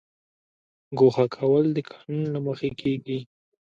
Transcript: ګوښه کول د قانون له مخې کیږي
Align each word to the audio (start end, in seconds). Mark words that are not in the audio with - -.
ګوښه 0.97 1.25
کول 1.35 1.65
د 1.73 1.77
قانون 1.89 2.23
له 2.33 2.39
مخې 2.45 2.69
کیږي 2.79 3.19